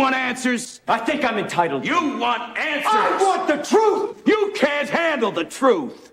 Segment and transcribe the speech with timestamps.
[0.00, 0.80] You want answers?
[0.88, 1.84] I think I'm entitled.
[1.84, 2.86] You want answers?
[2.90, 4.22] I want the truth!
[4.26, 6.12] You can't handle the truth!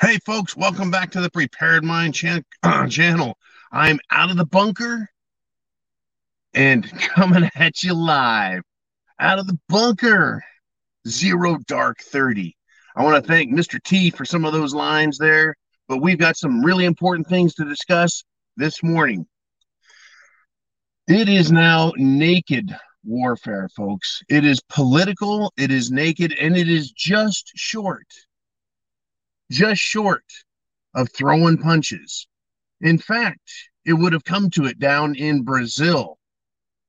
[0.00, 2.46] Hey, folks, welcome back to the Prepared Mind chan-
[2.88, 3.36] channel.
[3.70, 5.10] I'm out of the bunker
[6.54, 8.62] and coming at you live
[9.18, 10.42] out of the bunker.
[11.06, 12.56] Zero Dark 30.
[12.96, 13.78] I want to thank Mr.
[13.84, 15.54] T for some of those lines there,
[15.86, 18.24] but we've got some really important things to discuss
[18.56, 19.26] this morning.
[21.14, 24.22] It is now naked warfare, folks.
[24.30, 28.06] It is political, it is naked, and it is just short,
[29.50, 30.24] just short
[30.94, 32.26] of throwing punches.
[32.80, 33.52] In fact,
[33.84, 36.18] it would have come to it down in Brazil.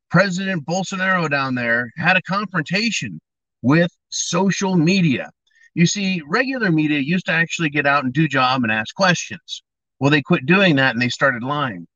[0.10, 3.20] President Bolsonaro down there had a confrontation
[3.62, 5.32] with social media.
[5.74, 9.64] You see, regular media used to actually get out and do job and ask questions.
[10.00, 11.88] Well, they quit doing that and they started lying.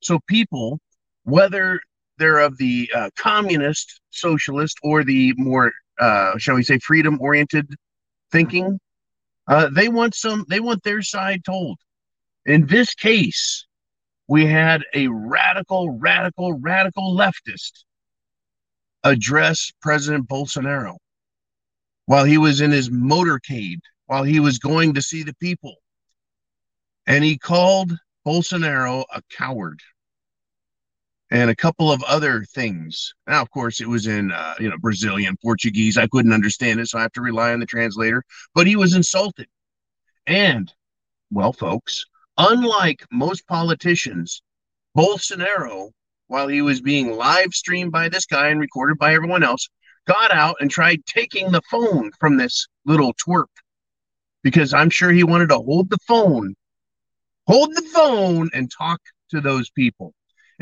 [0.00, 0.78] So people,
[1.24, 1.80] whether
[2.18, 7.74] they're of the uh, communist, socialist, or the more, uh, shall we say, freedom-oriented
[8.30, 8.78] thinking,
[9.48, 10.44] uh, they want some.
[10.48, 11.78] They want their side told.
[12.46, 13.66] In this case,
[14.28, 17.84] we had a radical, radical, radical leftist
[19.04, 20.96] address President Bolsonaro
[22.06, 25.74] while he was in his motorcade, while he was going to see the people.
[27.06, 27.92] And he called
[28.26, 29.80] Bolsonaro a coward
[31.32, 33.14] and a couple of other things.
[33.26, 35.96] Now, of course, it was in uh, you know Brazilian Portuguese.
[35.96, 38.22] I couldn't understand it, so I have to rely on the translator.
[38.54, 39.48] But he was insulted,
[40.26, 40.70] and
[41.30, 42.04] well, folks,
[42.36, 44.42] unlike most politicians,
[44.96, 45.90] Bolsonaro,
[46.26, 49.70] while he was being live streamed by this guy and recorded by everyone else,
[50.06, 53.46] got out and tried taking the phone from this little twerp
[54.42, 56.54] because I'm sure he wanted to hold the phone,
[57.46, 59.00] hold the phone and talk
[59.30, 60.12] to those people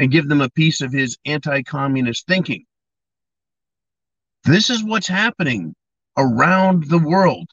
[0.01, 2.65] and give them a piece of his anti communist thinking.
[4.45, 5.75] This is what's happening
[6.17, 7.51] around the world.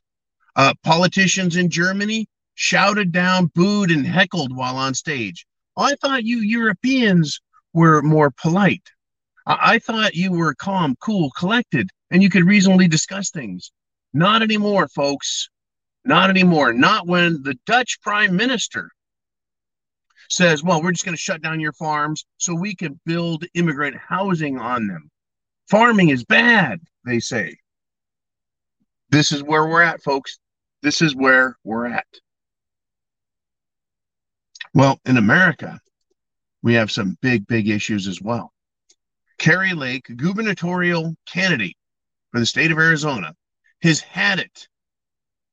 [0.56, 2.26] Uh, politicians in Germany
[2.56, 5.46] shouted down, booed, and heckled while on stage.
[5.76, 7.42] I thought you Europeans
[7.74, 8.90] were more polite.
[9.46, 13.74] I-, I thought you were calm, cool, collected, and you could reasonably discuss things.
[14.14, 15.50] Not anymore, folks.
[16.06, 16.72] Not anymore.
[16.72, 18.90] Not when the Dutch prime minister
[20.30, 23.96] says, well, we're just going to shut down your farms so we can build immigrant
[23.98, 25.10] housing on them.
[25.70, 27.58] Farming is bad, they say.
[29.10, 30.40] This is where we're at, folks.
[30.82, 32.08] This is where we're at.
[34.74, 35.80] Well, in America,
[36.62, 38.52] we have some big, big issues as well.
[39.40, 41.78] Kari Lake, gubernatorial candidate
[42.32, 43.34] for the state of Arizona,
[43.82, 44.68] has had it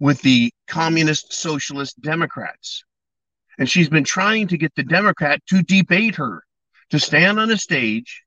[0.00, 2.84] with the communist socialist Democrats.
[3.58, 6.42] And she's been trying to get the Democrat to debate her,
[6.90, 8.24] to stand on a stage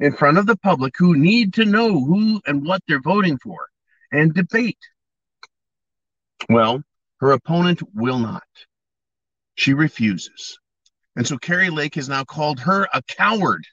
[0.00, 3.68] in front of the public who need to know who and what they're voting for
[4.10, 4.78] and debate.
[6.48, 6.82] Well,
[7.20, 8.42] her opponent will not.
[9.54, 10.58] She refuses.
[11.14, 13.64] And so Kari Lake has now called her a coward,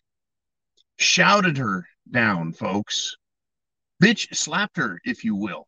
[0.98, 3.16] shouted her down, folks.
[4.04, 5.68] Bitch slapped her, if you will.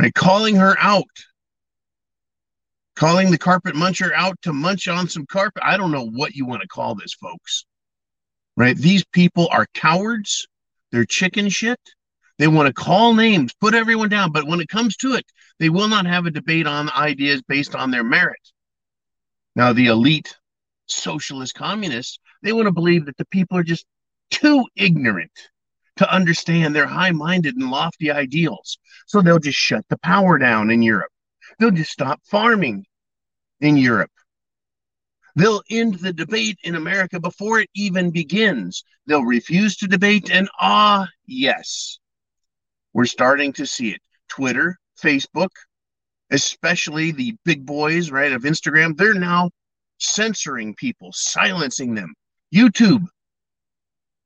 [0.00, 1.04] Right, calling her out
[3.02, 5.60] calling the carpet muncher out to munch on some carpet.
[5.66, 7.64] I don't know what you want to call this, folks.
[8.56, 8.76] Right?
[8.76, 10.46] These people are cowards.
[10.92, 11.80] They're chicken shit.
[12.38, 14.30] They want to call names, put everyone down.
[14.30, 15.24] But when it comes to it,
[15.58, 18.38] they will not have a debate on ideas based on their merit.
[19.56, 20.36] Now, the elite
[20.86, 23.84] socialist communists, they want to believe that the people are just
[24.30, 25.32] too ignorant
[25.96, 28.78] to understand their high minded and lofty ideals.
[29.08, 31.10] So they'll just shut the power down in Europe.
[31.58, 32.86] They'll just stop farming
[33.62, 34.10] in Europe.
[35.34, 38.84] They'll end the debate in America before it even begins.
[39.06, 41.98] They'll refuse to debate, and ah, yes,
[42.92, 44.00] we're starting to see it.
[44.28, 45.48] Twitter, Facebook,
[46.30, 49.50] especially the big boys, right, of Instagram, they're now
[49.98, 52.12] censoring people, silencing them.
[52.54, 53.06] YouTube,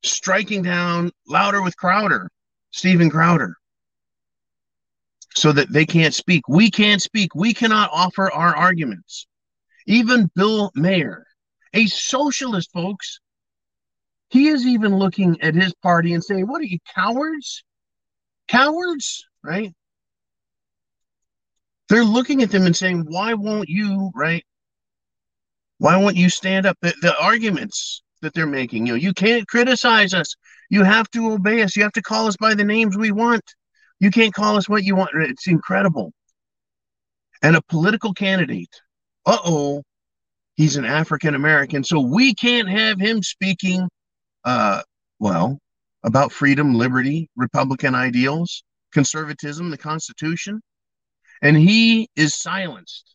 [0.02, 2.28] striking down louder with Crowder,
[2.72, 3.56] Steven Crowder
[5.36, 6.48] so that they can't speak.
[6.48, 7.34] We can't speak.
[7.34, 9.26] We cannot offer our arguments.
[9.86, 11.26] Even Bill Maher,
[11.74, 13.20] a socialist, folks,
[14.30, 17.62] he is even looking at his party and saying, What are you, cowards?
[18.48, 19.72] Cowards, right?
[21.88, 24.44] They're looking at them and saying, Why won't you, right?
[25.78, 26.78] Why won't you stand up?
[26.80, 30.34] The, the arguments that they're making, you know, you can't criticize us.
[30.70, 31.76] You have to obey us.
[31.76, 33.44] You have to call us by the names we want.
[33.98, 35.10] You can't call us what you want.
[35.14, 36.12] It's incredible.
[37.42, 38.74] And a political candidate,
[39.24, 39.82] uh oh,
[40.54, 41.84] he's an African American.
[41.84, 43.88] So we can't have him speaking
[44.44, 44.82] uh,
[45.18, 45.58] well,
[46.04, 48.62] about freedom, liberty, Republican ideals,
[48.92, 50.60] conservatism, the Constitution.
[51.42, 53.14] And he is silenced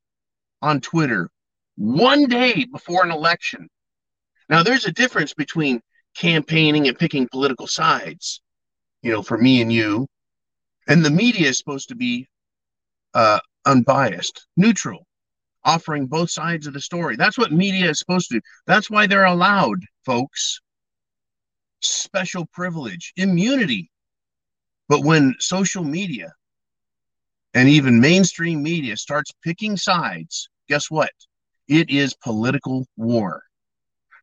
[0.61, 1.29] on Twitter
[1.75, 3.67] one day before an election.
[4.49, 5.81] Now, there's a difference between
[6.15, 8.41] campaigning and picking political sides,
[9.01, 10.07] you know, for me and you.
[10.87, 12.27] And the media is supposed to be
[13.13, 15.05] uh, unbiased, neutral,
[15.63, 17.15] offering both sides of the story.
[17.15, 18.41] That's what media is supposed to do.
[18.65, 20.59] That's why they're allowed, folks.
[21.81, 23.91] Special privilege, immunity.
[24.87, 26.33] But when social media
[27.53, 31.11] and even mainstream media starts picking sides, guess what?
[31.67, 33.43] It is political war.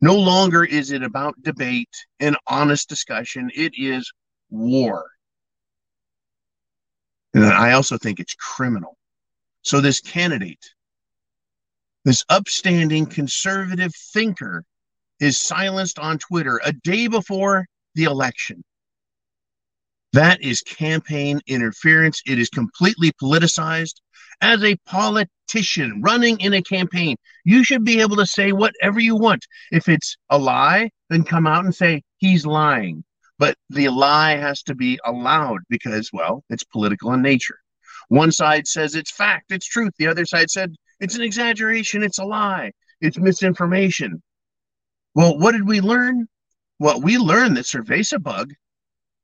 [0.01, 1.89] No longer is it about debate
[2.21, 4.13] and honest discussion, it is
[4.51, 5.11] war.
[7.43, 8.97] And I also think it's criminal.
[9.63, 10.65] So, this candidate,
[12.05, 14.65] this upstanding conservative thinker,
[15.21, 18.63] is silenced on Twitter a day before the election.
[20.13, 22.23] That is campaign interference.
[22.27, 23.95] It is completely politicized.
[24.41, 29.17] As a politician running in a campaign, you should be able to say whatever you
[29.17, 29.45] want.
[29.73, 33.05] If it's a lie, then come out and say he's lying.
[33.39, 37.59] But the lie has to be allowed because, well, it's political in nature.
[38.09, 39.93] One side says it's fact, it's truth.
[39.99, 44.23] The other side said it's an exaggeration, it's a lie, it's misinformation.
[45.15, 46.27] Well, what did we learn?
[46.79, 48.53] Well, we learned that cerveza bug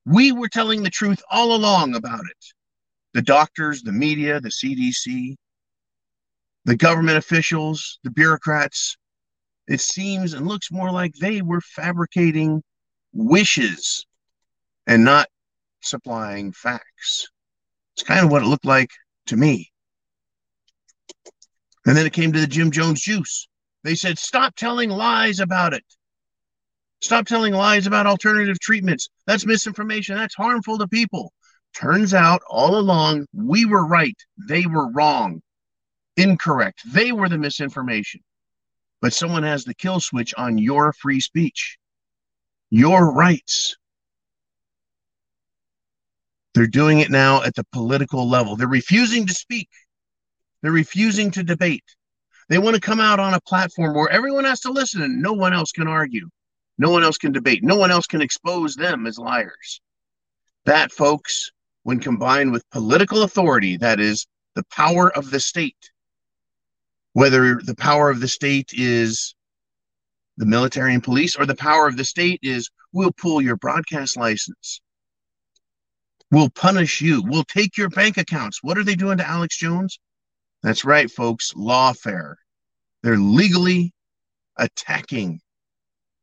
[0.06, 2.44] we were telling the truth all along about it.
[3.14, 5.36] The doctors, the media, the CDC,
[6.64, 8.96] the government officials, the bureaucrats.
[9.66, 12.62] It seems and looks more like they were fabricating
[13.14, 14.06] wishes
[14.86, 15.28] and not
[15.80, 17.28] supplying facts.
[17.94, 18.90] It's kind of what it looked like
[19.26, 19.70] to me.
[21.86, 23.48] And then it came to the Jim Jones juice.
[23.82, 25.84] They said, stop telling lies about it.
[27.02, 29.10] Stop telling lies about alternative treatments.
[29.26, 30.16] That's misinformation.
[30.16, 31.32] That's harmful to people.
[31.74, 34.16] Turns out all along, we were right.
[34.48, 35.42] They were wrong.
[36.16, 36.80] Incorrect.
[36.86, 38.22] They were the misinformation.
[39.02, 41.76] But someone has the kill switch on your free speech,
[42.74, 43.76] your rights.
[46.54, 48.56] They're doing it now at the political level.
[48.56, 49.68] They're refusing to speak,
[50.60, 51.84] they're refusing to debate.
[52.48, 55.32] They want to come out on a platform where everyone has to listen and no
[55.32, 56.28] one else can argue.
[56.76, 57.62] No one else can debate.
[57.62, 59.80] No one else can expose them as liars.
[60.66, 61.52] That, folks,
[61.84, 65.90] when combined with political authority, that is the power of the state,
[67.12, 69.34] whether the power of the state is
[70.36, 74.16] the military and police or the power of the state is we'll pull your broadcast
[74.16, 74.80] license.
[76.30, 77.22] We'll punish you.
[77.24, 78.62] We'll take your bank accounts.
[78.62, 80.00] What are they doing to Alex Jones?
[80.62, 81.52] That's right, folks.
[81.52, 82.34] Lawfare.
[83.02, 83.92] They're legally
[84.58, 85.40] attacking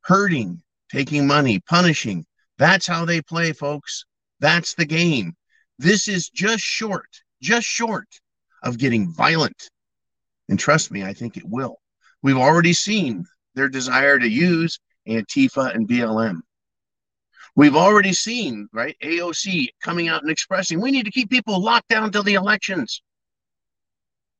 [0.04, 0.62] hurting,
[0.92, 2.26] taking money, punishing.
[2.58, 4.06] That's how they play, folks.
[4.40, 5.34] That's the game.
[5.80, 7.08] This is just short,
[7.42, 8.08] just short
[8.64, 9.70] of getting violent.
[10.50, 11.78] And trust me, I think it will.
[12.22, 13.26] We've already seen
[13.56, 16.40] their desire to use Antifa and BLM.
[17.56, 21.90] We've already seen, right, AOC coming out and expressing we need to keep people locked
[21.90, 23.02] down till the elections.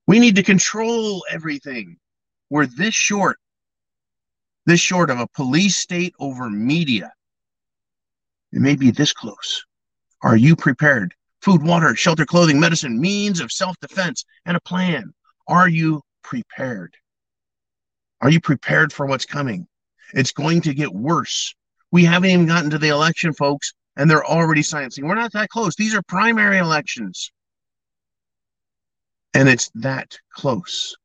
[0.08, 1.98] We need to control everything.
[2.50, 3.38] We're this short
[4.66, 7.12] this short of a police state over media.
[8.52, 9.66] It may be this close.
[10.22, 11.16] Are you prepared?
[11.42, 15.14] Food, water, shelter, clothing, medicine, means of self defense, and a plan.
[15.48, 16.96] Are you prepared?
[18.22, 19.68] Are you prepared for what's coming?
[20.14, 21.54] It's going to get worse.
[21.92, 25.08] We haven't even gotten to the election, folks, and they're already silencing.
[25.08, 25.76] We're not that close.
[25.76, 27.32] These are primary elections.
[29.34, 30.96] And it's that close.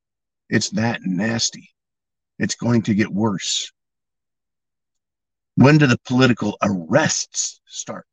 [0.48, 1.70] It's that nasty
[2.38, 3.70] it's going to get worse.
[5.54, 8.06] When do the political arrests start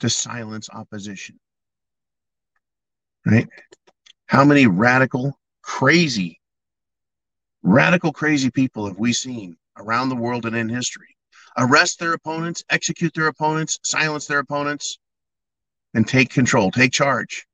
[0.00, 1.38] to silence opposition?
[3.24, 3.48] Right?
[4.26, 6.40] How many radical, crazy,
[7.64, 11.08] radical, crazy people have we seen around the world and in history?
[11.56, 14.98] Arrest their opponents, execute their opponents, silence their opponents,
[15.94, 17.46] and take control, take charge.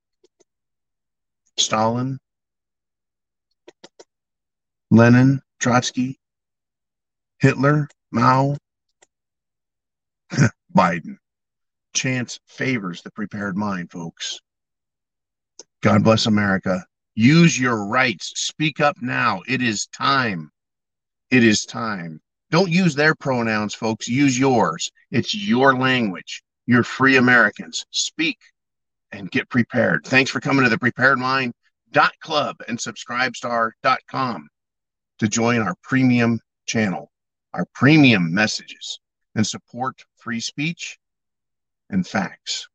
[1.57, 2.19] Stalin,
[4.91, 6.19] Lenin, Trotsky,
[7.39, 8.57] Hitler, Mao,
[10.77, 11.17] Biden.
[11.93, 14.41] Chance favors the prepared mind, folks.
[15.83, 16.85] God bless America.
[17.15, 18.33] Use your rights.
[18.37, 19.43] Speak up now.
[19.49, 20.51] It is time.
[21.31, 22.21] It is time.
[22.51, 24.09] Don't use their pronouns, folks.
[24.09, 24.91] Use yours.
[25.11, 26.43] It's your language.
[26.67, 27.87] You're free Americans.
[27.91, 28.39] Speak
[29.13, 30.05] and get prepared.
[30.05, 31.53] Thanks for coming to the Prepared Mind
[32.21, 34.49] club and subscribestar.com
[35.19, 37.11] to join our premium channel,
[37.53, 39.01] our premium messages.
[39.37, 40.99] and support free speech
[41.89, 42.70] and facts.